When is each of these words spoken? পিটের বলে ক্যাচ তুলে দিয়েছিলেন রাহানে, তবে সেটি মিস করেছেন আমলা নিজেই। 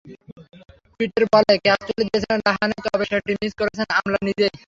পিটের 0.99 1.25
বলে 1.33 1.53
ক্যাচ 1.65 1.79
তুলে 1.87 2.03
দিয়েছিলেন 2.07 2.39
রাহানে, 2.47 2.75
তবে 2.85 3.05
সেটি 3.11 3.31
মিস 3.41 3.53
করেছেন 3.59 3.87
আমলা 3.97 4.19
নিজেই। 4.27 4.51